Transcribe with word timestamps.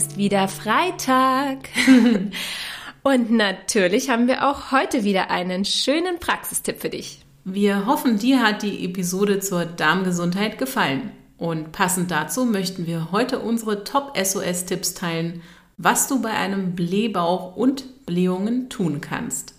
ist 0.00 0.16
wieder 0.16 0.48
Freitag. 0.48 1.68
Und 3.02 3.30
natürlich 3.30 4.08
haben 4.08 4.28
wir 4.28 4.48
auch 4.48 4.72
heute 4.72 5.04
wieder 5.04 5.30
einen 5.30 5.66
schönen 5.66 6.18
Praxistipp 6.18 6.80
für 6.80 6.88
dich. 6.88 7.20
Wir 7.44 7.84
hoffen, 7.84 8.18
dir 8.18 8.42
hat 8.42 8.62
die 8.62 8.82
Episode 8.86 9.40
zur 9.40 9.66
Darmgesundheit 9.66 10.56
gefallen. 10.56 11.10
Und 11.36 11.72
passend 11.72 12.10
dazu 12.10 12.46
möchten 12.46 12.86
wir 12.86 13.12
heute 13.12 13.40
unsere 13.40 13.84
Top-SOS-Tipps 13.84 14.94
teilen, 14.94 15.42
was 15.76 16.08
du 16.08 16.22
bei 16.22 16.30
einem 16.30 16.74
Blähbauch 16.74 17.54
und 17.54 18.06
Blähungen 18.06 18.70
tun 18.70 19.02
kannst. 19.02 19.52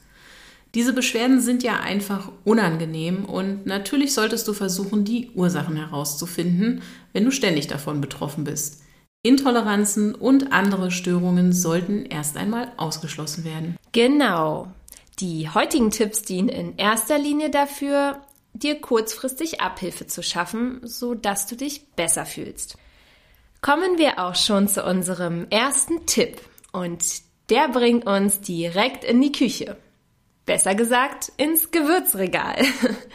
Diese 0.73 0.93
Beschwerden 0.93 1.39
sind 1.39 1.61
ja 1.61 1.81
einfach 1.81 2.31
unangenehm 2.45 3.25
und 3.25 3.67
natürlich 3.67 4.15
solltest 4.15 4.47
du 4.47 4.53
versuchen, 4.53 5.05
die 5.05 5.29
Ursachen 5.35 5.75
herauszufinden, 5.75 6.81
wenn 7.13 7.25
du 7.25 7.31
ständig 7.31 7.67
davon 7.67 8.01
betroffen 8.01 8.43
bist. 8.43 8.81
Intoleranzen 9.23 10.15
und 10.15 10.51
andere 10.51 10.89
Störungen 10.89 11.53
sollten 11.53 12.05
erst 12.05 12.37
einmal 12.37 12.71
ausgeschlossen 12.77 13.45
werden. 13.45 13.77
Genau. 13.91 14.67
Die 15.19 15.47
heutigen 15.47 15.91
Tipps 15.91 16.23
dienen 16.23 16.49
in 16.49 16.77
erster 16.77 17.19
Linie 17.19 17.51
dafür, 17.51 18.21
dir 18.53 18.81
kurzfristig 18.81 19.61
Abhilfe 19.61 20.07
zu 20.07 20.23
schaffen, 20.23 20.81
sodass 20.83 21.45
du 21.45 21.55
dich 21.55 21.85
besser 21.95 22.25
fühlst. 22.25 22.77
Kommen 23.61 23.99
wir 23.99 24.17
auch 24.17 24.33
schon 24.33 24.67
zu 24.67 24.83
unserem 24.83 25.45
ersten 25.51 26.07
Tipp 26.07 26.41
und 26.71 27.03
der 27.51 27.67
bringt 27.67 28.07
uns 28.07 28.41
direkt 28.41 29.03
in 29.03 29.21
die 29.21 29.31
Küche. 29.31 29.77
Besser 30.47 30.73
gesagt, 30.73 31.31
ins 31.37 31.69
Gewürzregal. 31.69 32.55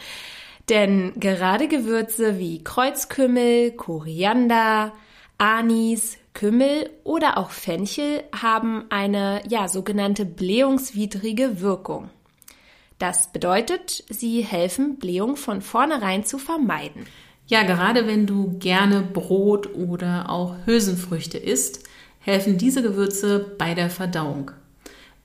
Denn 0.69 1.19
gerade 1.19 1.67
Gewürze 1.67 2.39
wie 2.39 2.63
Kreuzkümmel, 2.63 3.71
Koriander, 3.73 4.93
Anis, 5.37 6.17
Kümmel 6.33 6.89
oder 7.03 7.37
auch 7.37 7.51
Fenchel 7.51 8.23
haben 8.33 8.85
eine 8.89 9.41
ja 9.47 9.67
sogenannte 9.67 10.25
blähungswidrige 10.25 11.61
Wirkung. 11.61 12.09
Das 12.99 13.31
bedeutet, 13.31 14.03
sie 14.09 14.41
helfen, 14.41 14.97
Blähung 14.97 15.35
von 15.35 15.61
vornherein 15.61 16.25
zu 16.25 16.39
vermeiden. 16.39 17.05
Ja, 17.45 17.63
gerade 17.63 18.07
wenn 18.07 18.25
du 18.25 18.57
gerne 18.57 19.01
Brot 19.01 19.73
oder 19.75 20.29
auch 20.29 20.55
Hülsenfrüchte 20.65 21.37
isst, 21.37 21.83
helfen 22.19 22.57
diese 22.57 22.81
Gewürze 22.81 23.55
bei 23.57 23.73
der 23.73 23.89
Verdauung. 23.89 24.51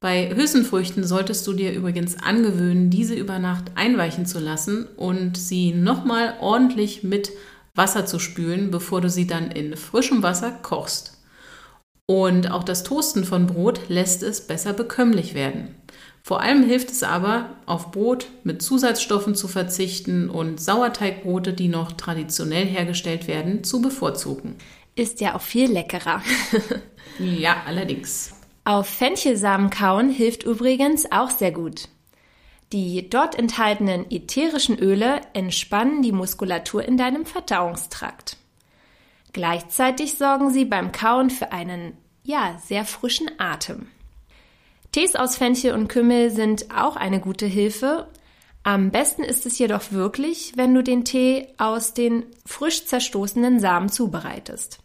Bei 0.00 0.34
Hülsenfrüchten 0.34 1.04
solltest 1.04 1.46
du 1.46 1.52
dir 1.52 1.72
übrigens 1.72 2.16
angewöhnen, 2.22 2.90
diese 2.90 3.14
über 3.14 3.38
Nacht 3.38 3.72
einweichen 3.76 4.26
zu 4.26 4.38
lassen 4.40 4.86
und 4.96 5.36
sie 5.36 5.72
nochmal 5.72 6.34
ordentlich 6.40 7.02
mit 7.02 7.30
Wasser 7.74 8.06
zu 8.06 8.18
spülen, 8.18 8.70
bevor 8.70 9.00
du 9.00 9.08
sie 9.08 9.26
dann 9.26 9.50
in 9.50 9.76
frischem 9.76 10.22
Wasser 10.22 10.50
kochst. 10.50 11.22
Und 12.06 12.50
auch 12.50 12.64
das 12.64 12.82
Toasten 12.82 13.24
von 13.24 13.46
Brot 13.46 13.88
lässt 13.88 14.22
es 14.22 14.46
besser 14.46 14.72
bekömmlich 14.72 15.34
werden. 15.34 15.74
Vor 16.24 16.40
allem 16.40 16.62
hilft 16.62 16.90
es 16.90 17.02
aber, 17.02 17.56
auf 17.66 17.90
Brot 17.90 18.28
mit 18.44 18.62
Zusatzstoffen 18.62 19.34
zu 19.34 19.48
verzichten 19.48 20.30
und 20.30 20.60
Sauerteigbrote, 20.60 21.52
die 21.52 21.68
noch 21.68 21.92
traditionell 21.92 22.66
hergestellt 22.66 23.26
werden, 23.26 23.64
zu 23.64 23.80
bevorzugen. 23.80 24.56
Ist 24.94 25.20
ja 25.20 25.34
auch 25.34 25.40
viel 25.40 25.72
leckerer. 25.72 26.22
ja, 27.18 27.62
allerdings. 27.66 28.34
Auf 28.64 28.86
Fenchelsamen 28.86 29.70
kauen 29.70 30.10
hilft 30.10 30.44
übrigens 30.44 31.10
auch 31.10 31.30
sehr 31.30 31.50
gut. 31.50 31.88
Die 32.72 33.10
dort 33.10 33.34
enthaltenen 33.34 34.10
ätherischen 34.10 34.78
Öle 34.78 35.20
entspannen 35.34 36.00
die 36.00 36.12
Muskulatur 36.12 36.82
in 36.82 36.96
deinem 36.96 37.26
Verdauungstrakt. 37.26 38.38
Gleichzeitig 39.34 40.16
sorgen 40.16 40.50
sie 40.50 40.64
beim 40.64 40.90
Kauen 40.90 41.28
für 41.28 41.52
einen, 41.52 41.98
ja, 42.22 42.58
sehr 42.64 42.86
frischen 42.86 43.30
Atem. 43.38 43.88
Tees 44.90 45.16
aus 45.16 45.36
Fenchel 45.36 45.74
und 45.74 45.88
Kümmel 45.88 46.30
sind 46.30 46.70
auch 46.74 46.96
eine 46.96 47.20
gute 47.20 47.46
Hilfe. 47.46 48.08
Am 48.62 48.90
besten 48.90 49.22
ist 49.22 49.44
es 49.44 49.58
jedoch 49.58 49.92
wirklich, 49.92 50.52
wenn 50.56 50.74
du 50.74 50.82
den 50.82 51.04
Tee 51.04 51.48
aus 51.58 51.92
den 51.92 52.24
frisch 52.46 52.86
zerstoßenen 52.86 53.60
Samen 53.60 53.90
zubereitest. 53.90 54.78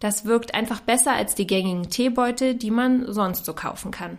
Das 0.00 0.24
wirkt 0.24 0.54
einfach 0.54 0.80
besser 0.80 1.12
als 1.12 1.34
die 1.34 1.46
gängigen 1.46 1.90
Teebeutel, 1.90 2.54
die 2.54 2.70
man 2.70 3.12
sonst 3.12 3.44
so 3.44 3.52
kaufen 3.54 3.90
kann. 3.90 4.18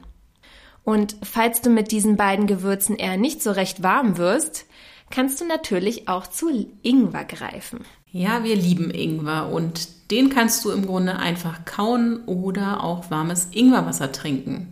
Und 0.84 1.16
falls 1.24 1.62
du 1.62 1.70
mit 1.70 1.92
diesen 1.92 2.18
beiden 2.18 2.48
Gewürzen 2.48 2.96
eher 2.96 3.18
nicht 3.18 3.42
so 3.44 3.52
recht 3.52 3.84
warm 3.84 4.18
wirst, 4.18 4.66
kannst 5.10 5.42
du 5.42 5.46
natürlich 5.46 6.08
auch 6.08 6.28
zu 6.28 6.50
Ingwer 6.82 7.26
greifen. 7.26 7.86
Ja, 8.12 8.44
wir 8.44 8.56
lieben 8.56 8.92
Ingwer 8.92 9.50
und 9.52 10.12
den 10.12 10.30
kannst 10.30 10.66
du 10.66 10.72
im 10.72 10.86
Grunde 10.86 11.18
einfach 11.18 11.64
kauen 11.66 12.24
oder 12.26 12.84
auch 12.84 13.10
warmes 13.10 13.48
Ingwerwasser 13.52 14.12
trinken. 14.12 14.68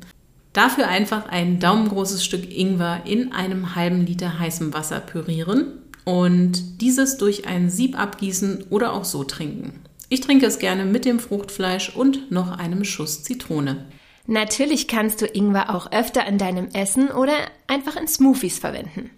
Dafür 0.51 0.87
einfach 0.87 1.29
ein 1.29 1.59
daumengroßes 1.59 2.25
Stück 2.25 2.51
Ingwer 2.51 3.03
in 3.05 3.31
einem 3.31 3.75
halben 3.75 4.05
Liter 4.05 4.39
heißem 4.39 4.73
Wasser 4.73 4.99
pürieren 4.99 5.67
und 6.05 6.81
dieses 6.81 7.17
durch 7.17 7.47
ein 7.47 7.69
Sieb 7.69 7.97
abgießen 7.97 8.65
oder 8.69 8.93
auch 8.93 9.05
so 9.05 9.23
trinken. 9.23 9.81
Ich 10.09 10.21
trinke 10.21 10.47
es 10.47 10.57
gerne 10.57 10.85
mit 10.85 11.05
dem 11.05 11.19
Fruchtfleisch 11.19 11.95
und 11.95 12.31
noch 12.31 12.57
einem 12.57 12.83
Schuss 12.83 13.23
Zitrone. 13.23 13.85
Natürlich 14.29 14.87
kannst 14.87 15.23
du 15.23 15.25
Ingwer 15.25 15.73
auch 15.75 15.91
öfter 15.91 16.23
in 16.27 16.37
deinem 16.37 16.67
Essen 16.67 17.09
oder 17.09 17.33
einfach 17.65 17.95
in 17.95 18.07
Smoothies 18.07 18.59
verwenden. 18.59 19.09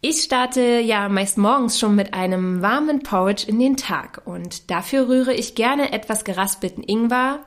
Ich 0.00 0.24
starte 0.24 0.80
ja 0.80 1.08
meist 1.08 1.38
morgens 1.38 1.78
schon 1.78 1.94
mit 1.94 2.14
einem 2.14 2.60
warmen 2.60 3.04
Porridge 3.04 3.44
in 3.46 3.60
den 3.60 3.76
Tag 3.76 4.22
und 4.24 4.72
dafür 4.72 5.08
rühre 5.08 5.32
ich 5.32 5.54
gerne 5.54 5.92
etwas 5.92 6.24
geraspelten 6.24 6.82
Ingwer 6.82 7.44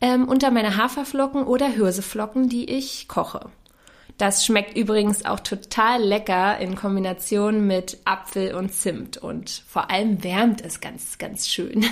ähm, 0.00 0.26
unter 0.26 0.50
meine 0.50 0.76
Haferflocken 0.76 1.44
oder 1.44 1.68
Hirseflocken, 1.68 2.48
die 2.48 2.68
ich 2.68 3.06
koche. 3.06 3.48
Das 4.18 4.44
schmeckt 4.44 4.76
übrigens 4.76 5.24
auch 5.24 5.38
total 5.38 6.02
lecker 6.02 6.58
in 6.58 6.74
Kombination 6.74 7.64
mit 7.64 7.98
Apfel 8.04 8.56
und 8.56 8.72
Zimt 8.72 9.18
und 9.18 9.62
vor 9.68 9.88
allem 9.88 10.24
wärmt 10.24 10.62
es 10.62 10.80
ganz, 10.80 11.18
ganz 11.18 11.46
schön. 11.48 11.86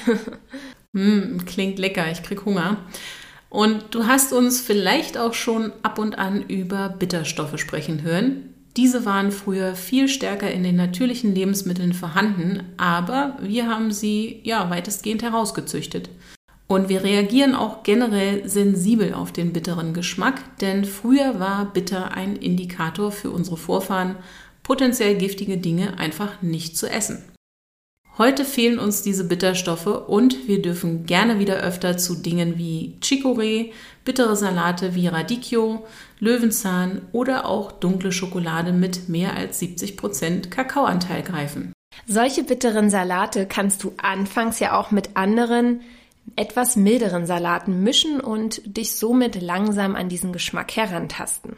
mm, 0.94 1.38
klingt 1.46 1.78
lecker, 1.78 2.10
ich 2.10 2.24
krieg 2.24 2.44
Hunger. 2.44 2.78
Und 3.52 3.94
du 3.94 4.06
hast 4.06 4.32
uns 4.32 4.62
vielleicht 4.62 5.18
auch 5.18 5.34
schon 5.34 5.74
ab 5.82 5.98
und 5.98 6.18
an 6.18 6.40
über 6.40 6.88
Bitterstoffe 6.88 7.58
sprechen 7.58 8.00
hören. 8.00 8.54
Diese 8.78 9.04
waren 9.04 9.30
früher 9.30 9.74
viel 9.74 10.08
stärker 10.08 10.50
in 10.50 10.62
den 10.62 10.76
natürlichen 10.76 11.34
Lebensmitteln 11.34 11.92
vorhanden, 11.92 12.62
aber 12.78 13.36
wir 13.42 13.68
haben 13.68 13.92
sie 13.92 14.40
ja 14.42 14.70
weitestgehend 14.70 15.22
herausgezüchtet. 15.22 16.08
Und 16.66 16.88
wir 16.88 17.04
reagieren 17.04 17.54
auch 17.54 17.82
generell 17.82 18.48
sensibel 18.48 19.12
auf 19.12 19.32
den 19.32 19.52
bitteren 19.52 19.92
Geschmack, 19.92 20.40
denn 20.60 20.86
früher 20.86 21.38
war 21.38 21.66
bitter 21.66 22.12
ein 22.12 22.36
Indikator 22.36 23.12
für 23.12 23.30
unsere 23.30 23.58
Vorfahren, 23.58 24.16
potenziell 24.62 25.16
giftige 25.16 25.58
Dinge 25.58 25.98
einfach 25.98 26.40
nicht 26.40 26.78
zu 26.78 26.88
essen. 26.88 27.22
Heute 28.18 28.44
fehlen 28.44 28.78
uns 28.78 29.02
diese 29.02 29.24
Bitterstoffe 29.24 29.86
und 29.86 30.46
wir 30.46 30.60
dürfen 30.60 31.06
gerne 31.06 31.38
wieder 31.38 31.56
öfter 31.56 31.96
zu 31.96 32.14
Dingen 32.14 32.58
wie 32.58 32.98
Chicorée, 33.02 33.72
bittere 34.04 34.36
Salate 34.36 34.94
wie 34.94 35.06
Radicchio, 35.06 35.86
Löwenzahn 36.18 37.02
oder 37.12 37.46
auch 37.46 37.72
dunkle 37.72 38.12
Schokolade 38.12 38.72
mit 38.72 39.08
mehr 39.08 39.34
als 39.34 39.62
70% 39.62 40.50
Kakaoanteil 40.50 41.22
greifen. 41.22 41.72
Solche 42.06 42.44
bitteren 42.44 42.90
Salate 42.90 43.46
kannst 43.46 43.82
du 43.82 43.94
anfangs 43.96 44.58
ja 44.58 44.78
auch 44.78 44.90
mit 44.90 45.16
anderen, 45.16 45.80
etwas 46.36 46.76
milderen 46.76 47.24
Salaten 47.24 47.82
mischen 47.82 48.20
und 48.20 48.76
dich 48.76 48.94
somit 48.94 49.40
langsam 49.40 49.96
an 49.96 50.10
diesen 50.10 50.32
Geschmack 50.34 50.76
herantasten. 50.76 51.56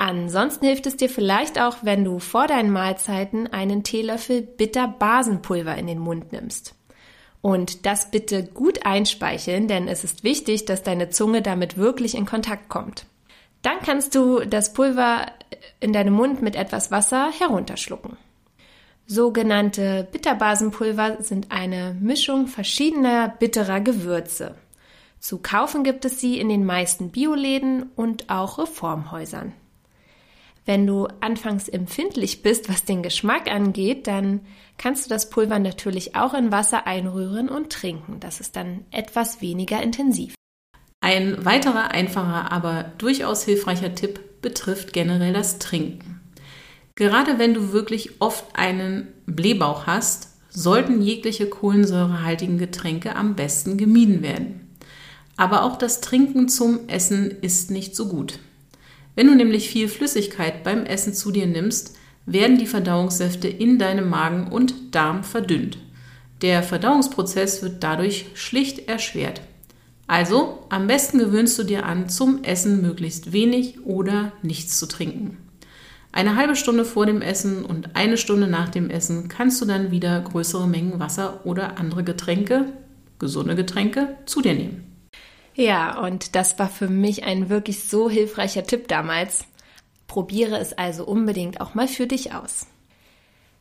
Ansonsten 0.00 0.64
hilft 0.64 0.86
es 0.86 0.96
dir 0.96 1.10
vielleicht 1.10 1.60
auch, 1.60 1.76
wenn 1.82 2.04
du 2.04 2.20
vor 2.20 2.46
deinen 2.46 2.70
Mahlzeiten 2.70 3.48
einen 3.48 3.82
Teelöffel 3.82 4.40
Bitterbasenpulver 4.40 5.76
in 5.76 5.86
den 5.86 5.98
Mund 5.98 6.32
nimmst. 6.32 6.74
Und 7.42 7.84
das 7.84 8.10
bitte 8.10 8.44
gut 8.44 8.86
einspeicheln, 8.86 9.68
denn 9.68 9.88
es 9.88 10.02
ist 10.02 10.24
wichtig, 10.24 10.64
dass 10.64 10.82
deine 10.82 11.10
Zunge 11.10 11.42
damit 11.42 11.76
wirklich 11.76 12.14
in 12.14 12.24
Kontakt 12.24 12.70
kommt. 12.70 13.04
Dann 13.60 13.78
kannst 13.84 14.14
du 14.14 14.40
das 14.40 14.72
Pulver 14.72 15.26
in 15.80 15.92
deinem 15.92 16.14
Mund 16.14 16.40
mit 16.40 16.56
etwas 16.56 16.90
Wasser 16.90 17.30
herunterschlucken. 17.38 18.16
Sogenannte 19.06 20.08
Bitterbasenpulver 20.10 21.22
sind 21.22 21.52
eine 21.52 21.94
Mischung 22.00 22.46
verschiedener 22.46 23.28
bitterer 23.28 23.80
Gewürze. 23.80 24.54
Zu 25.18 25.40
kaufen 25.42 25.84
gibt 25.84 26.06
es 26.06 26.20
sie 26.20 26.40
in 26.40 26.48
den 26.48 26.64
meisten 26.64 27.10
Bioläden 27.10 27.90
und 27.96 28.30
auch 28.30 28.56
Reformhäusern. 28.56 29.52
Wenn 30.66 30.86
du 30.86 31.08
anfangs 31.20 31.68
empfindlich 31.68 32.42
bist, 32.42 32.68
was 32.68 32.84
den 32.84 33.02
Geschmack 33.02 33.50
angeht, 33.50 34.06
dann 34.06 34.40
kannst 34.76 35.06
du 35.06 35.08
das 35.08 35.30
Pulver 35.30 35.58
natürlich 35.58 36.16
auch 36.16 36.34
in 36.34 36.52
Wasser 36.52 36.86
einrühren 36.86 37.48
und 37.48 37.70
trinken. 37.70 38.20
Das 38.20 38.40
ist 38.40 38.56
dann 38.56 38.84
etwas 38.90 39.40
weniger 39.40 39.82
intensiv. 39.82 40.34
Ein 41.00 41.44
weiterer 41.44 41.92
einfacher, 41.92 42.52
aber 42.52 42.92
durchaus 42.98 43.44
hilfreicher 43.44 43.94
Tipp 43.94 44.20
betrifft 44.42 44.92
generell 44.92 45.32
das 45.32 45.58
Trinken. 45.58 46.20
Gerade 46.94 47.38
wenn 47.38 47.54
du 47.54 47.72
wirklich 47.72 48.20
oft 48.20 48.44
einen 48.54 49.08
Blähbauch 49.24 49.86
hast, 49.86 50.36
sollten 50.50 51.00
jegliche 51.00 51.46
kohlensäurehaltigen 51.46 52.58
Getränke 52.58 53.16
am 53.16 53.36
besten 53.36 53.78
gemieden 53.78 54.22
werden. 54.22 54.76
Aber 55.36 55.64
auch 55.64 55.76
das 55.76 56.02
Trinken 56.02 56.48
zum 56.48 56.88
Essen 56.88 57.30
ist 57.30 57.70
nicht 57.70 57.96
so 57.96 58.08
gut. 58.08 58.38
Wenn 59.20 59.26
du 59.26 59.34
nämlich 59.34 59.68
viel 59.68 59.86
Flüssigkeit 59.86 60.64
beim 60.64 60.86
Essen 60.86 61.12
zu 61.12 61.30
dir 61.30 61.46
nimmst, 61.46 61.94
werden 62.24 62.56
die 62.56 62.66
Verdauungssäfte 62.66 63.48
in 63.48 63.78
deinem 63.78 64.08
Magen 64.08 64.48
und 64.50 64.94
Darm 64.94 65.24
verdünnt. 65.24 65.76
Der 66.40 66.62
Verdauungsprozess 66.62 67.62
wird 67.62 67.84
dadurch 67.84 68.28
schlicht 68.32 68.88
erschwert. 68.88 69.42
Also 70.06 70.64
am 70.70 70.86
besten 70.86 71.18
gewöhnst 71.18 71.58
du 71.58 71.64
dir 71.64 71.84
an, 71.84 72.08
zum 72.08 72.44
Essen 72.44 72.80
möglichst 72.80 73.34
wenig 73.34 73.84
oder 73.84 74.32
nichts 74.40 74.78
zu 74.78 74.86
trinken. 74.86 75.36
Eine 76.12 76.36
halbe 76.36 76.56
Stunde 76.56 76.86
vor 76.86 77.04
dem 77.04 77.20
Essen 77.20 77.62
und 77.66 77.96
eine 77.96 78.16
Stunde 78.16 78.46
nach 78.46 78.70
dem 78.70 78.88
Essen 78.88 79.28
kannst 79.28 79.60
du 79.60 79.66
dann 79.66 79.90
wieder 79.90 80.18
größere 80.18 80.66
Mengen 80.66 80.98
Wasser 80.98 81.44
oder 81.44 81.78
andere 81.78 82.04
Getränke, 82.04 82.72
gesunde 83.18 83.54
Getränke, 83.54 84.16
zu 84.24 84.40
dir 84.40 84.54
nehmen. 84.54 84.89
Ja, 85.60 85.98
und 85.98 86.34
das 86.36 86.58
war 86.58 86.70
für 86.70 86.88
mich 86.88 87.24
ein 87.24 87.50
wirklich 87.50 87.84
so 87.84 88.08
hilfreicher 88.08 88.64
Tipp 88.64 88.88
damals. 88.88 89.44
Probiere 90.06 90.58
es 90.58 90.72
also 90.72 91.04
unbedingt 91.04 91.60
auch 91.60 91.74
mal 91.74 91.86
für 91.86 92.06
dich 92.06 92.32
aus. 92.32 92.66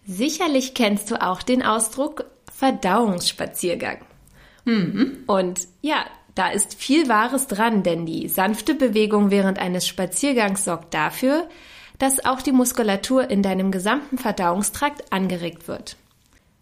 Sicherlich 0.06 0.74
kennst 0.74 1.12
du 1.12 1.22
auch 1.22 1.44
den 1.44 1.62
Ausdruck 1.62 2.24
Verdauungsspaziergang. 2.54 3.98
Mhm. 4.64 5.26
Und 5.28 5.68
ja, 5.82 6.06
da 6.36 6.50
ist 6.50 6.74
viel 6.74 7.10
Wahres 7.10 7.48
dran, 7.48 7.84
denn 7.84 8.06
die 8.06 8.30
sanfte 8.30 8.76
Bewegung 8.76 9.30
während 9.30 9.60
eines 9.60 9.86
Spaziergangs 9.86 10.64
sorgt 10.64 10.94
dafür, 10.94 11.50
dass 11.98 12.24
auch 12.24 12.42
die 12.42 12.54
Muskulatur 12.54 13.30
in 13.30 13.44
deinem 13.44 13.72
gesamten 13.72 14.18
Verdauungstrakt 14.18 15.12
angeregt 15.12 15.68
wird. 15.68 15.98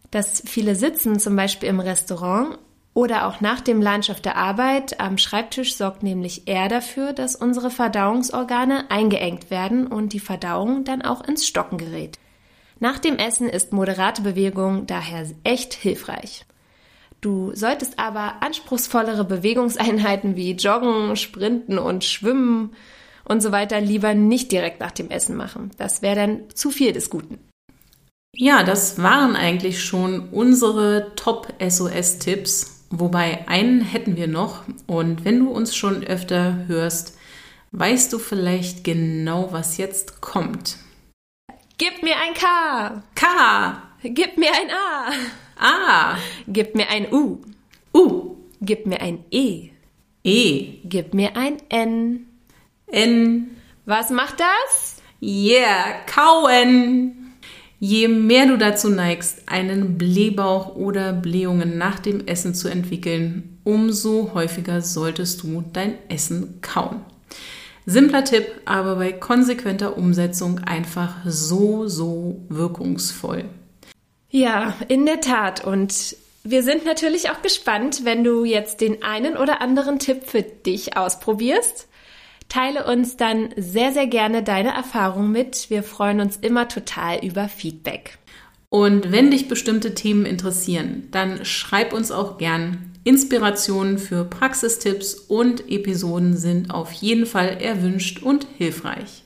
Das 0.10 0.42
viele 0.48 0.74
Sitzen 0.74 1.20
zum 1.20 1.36
Beispiel 1.36 1.70
im 1.70 1.80
Restaurant 1.80 2.58
oder 2.98 3.28
auch 3.28 3.42
nach 3.42 3.62
dem 3.62 3.80
Lunch 3.80 4.10
auf 4.10 4.22
der 4.22 4.38
Arbeit 4.38 5.00
am 5.00 5.20
Schreibtisch 5.20 5.76
sorgt 5.76 6.02
nämlich 6.02 6.48
eher 6.48 6.68
dafür, 6.68 7.14
dass 7.14 7.36
unsere 7.36 7.70
Verdauungsorgane 7.70 8.90
eingeengt 8.90 9.52
werden 9.52 9.86
und 9.86 10.14
die 10.14 10.20
Verdauung 10.20 10.84
dann 10.84 11.04
auch 11.04 11.24
ins 11.24 11.46
Stocken 11.46 11.78
gerät. 11.78 12.18
Nach 12.80 12.98
dem 12.98 13.18
Essen 13.18 13.50
ist 13.50 13.72
moderate 13.72 14.24
Bewegung 14.24 14.88
daher 14.88 15.28
echt 15.44 15.76
hilfreich. 15.76 16.44
Du 17.22 17.52
solltest 17.54 18.00
aber 18.00 18.42
anspruchsvollere 18.42 19.26
Bewegungseinheiten 19.26 20.36
wie 20.36 20.54
Joggen, 20.54 21.16
Sprinten 21.18 21.78
und 21.78 22.04
Schwimmen 22.04 22.72
und 23.26 23.44
so 23.44 23.52
weiter 23.52 23.80
lieber 23.80 24.16
nicht 24.16 24.52
direkt 24.52 24.80
nach 24.80 24.92
dem 24.92 25.12
Essen 25.12 25.36
machen. 25.36 25.70
Das 25.78 26.02
wäre 26.02 26.16
dann 26.16 26.40
zu 26.56 26.72
viel 26.72 26.94
des 26.94 27.12
Guten. 27.12 27.38
Ja, 28.36 28.64
das 28.64 29.02
waren 29.02 29.36
eigentlich 29.36 29.84
schon 29.84 30.30
unsere 30.30 31.12
Top-SOS-Tipps, 31.16 32.77
wobei 32.90 33.48
einen 33.48 33.82
hätten 33.82 34.16
wir 34.16 34.28
noch. 34.28 34.64
Und 34.86 35.26
wenn 35.26 35.40
du 35.40 35.50
uns 35.52 35.76
schon 35.76 36.04
öfter 36.04 36.66
hörst, 36.68 37.18
weißt 37.72 38.12
du 38.14 38.20
vielleicht 38.20 38.84
genau, 38.84 39.52
was 39.52 39.78
jetzt 39.78 40.22
kommt. 40.22 40.78
Gib 41.78 42.02
mir 42.02 42.16
ein 42.16 42.34
K. 42.34 43.04
K. 43.16 43.82
Gib 44.04 44.38
mir 44.38 44.52
ein 44.52 44.72
A. 44.72 46.14
A. 46.14 46.18
Gib 46.48 46.76
mir 46.76 46.90
ein 46.90 47.12
U. 47.12 47.40
U. 47.94 48.36
Gib 48.62 48.86
mir 48.86 49.02
ein 49.02 49.24
E. 49.32 49.70
E. 50.24 50.80
Gib 50.84 51.14
mir 51.14 51.36
ein 51.36 51.58
N. 51.70 52.28
N. 52.88 53.58
Was 53.86 54.10
macht 54.10 54.40
das? 54.40 55.02
Yeah, 55.22 56.02
kauen. 56.06 57.17
Je 57.80 58.08
mehr 58.08 58.48
du 58.48 58.58
dazu 58.58 58.90
neigst, 58.90 59.44
einen 59.46 59.98
Blähbauch 59.98 60.76
oder 60.76 61.14
Blähungen 61.14 61.78
nach 61.78 62.00
dem 62.00 62.26
Essen 62.26 62.56
zu 62.56 62.70
entwickeln, 62.70 63.60
umso 63.64 64.32
häufiger 64.34 64.82
solltest 64.82 65.44
du 65.44 65.64
dein 65.74 65.96
Essen 66.10 66.60
kauen. 66.62 67.02
Simpler 67.86 68.24
Tipp, 68.24 68.48
aber 68.66 68.96
bei 68.96 69.14
konsequenter 69.14 69.96
Umsetzung 69.96 70.60
einfach 70.60 71.18
so, 71.26 71.88
so 71.88 72.46
wirkungsvoll. 72.50 73.46
Ja, 74.30 74.76
in 74.88 75.06
der 75.06 75.22
Tat. 75.22 75.64
Und 75.64 76.18
wir 76.44 76.64
sind 76.64 76.84
natürlich 76.86 77.30
auch 77.30 77.42
gespannt, 77.42 78.02
wenn 78.04 78.24
du 78.24 78.44
jetzt 78.44 78.82
den 78.82 79.04
einen 79.04 79.38
oder 79.38 79.62
anderen 79.62 80.00
Tipp 80.00 80.24
für 80.26 80.42
dich 80.42 80.98
ausprobierst. 80.98 81.87
Teile 82.50 82.86
uns 82.86 83.18
dann 83.18 83.50
sehr, 83.58 83.92
sehr 83.92 84.08
gerne 84.08 84.44
deine 84.44 84.70
Erfahrung 84.70 85.32
mit. 85.32 85.70
Wir 85.70 85.84
freuen 85.84 86.22
uns 86.22 86.38
immer 86.38 86.68
total 86.68 87.24
über 87.26 87.50
Feedback. 87.50 88.18
Und 88.70 89.12
wenn 89.12 89.32
dich 89.32 89.48
bestimmte 89.48 89.96
Themen 89.96 90.26
interessieren, 90.26 91.08
dann 91.12 91.46
schreib 91.46 91.94
uns 91.94 92.12
auch 92.12 92.38
gern. 92.38 92.92
Inspirationen 93.04 93.98
für 93.98 94.26
Praxistipps 94.26 95.14
und 95.14 95.70
Episoden 95.72 96.36
sind 96.36 96.72
auf 96.72 96.92
jeden 96.92 97.26
Fall 97.26 97.58
erwünscht 97.62 98.22
und 98.22 98.46
hilfreich. 98.58 99.24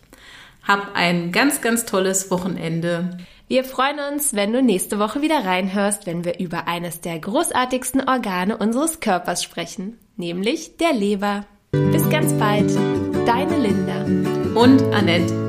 Hab 0.61 0.95
ein 0.95 1.31
ganz, 1.31 1.61
ganz 1.61 1.85
tolles 1.85 2.29
Wochenende. 2.29 3.17
Wir 3.47 3.63
freuen 3.63 3.97
uns, 4.13 4.35
wenn 4.35 4.53
du 4.53 4.61
nächste 4.61 4.99
Woche 4.99 5.21
wieder 5.21 5.43
reinhörst, 5.43 6.05
wenn 6.05 6.23
wir 6.23 6.39
über 6.39 6.67
eines 6.67 7.01
der 7.01 7.19
großartigsten 7.19 8.07
Organe 8.07 8.55
unseres 8.55 8.99
Körpers 8.99 9.43
sprechen, 9.43 9.97
nämlich 10.15 10.77
der 10.77 10.93
Leber. 10.93 11.45
Bis 11.71 12.07
ganz 12.09 12.31
bald. 12.33 12.71
Deine 13.31 13.59
Linda. 13.59 14.03
Und 14.59 14.83
Annette. 14.93 15.40